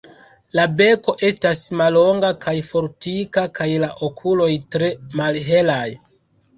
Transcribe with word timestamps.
La 0.59 0.63
beko 0.79 1.13
estas 1.29 1.61
mallonga 1.83 2.33
kaj 2.47 2.55
fortika 2.71 3.47
kaj 3.61 3.71
la 3.87 3.93
okuloj 4.11 4.53
tre 4.77 4.95
malhelaj. 5.23 5.83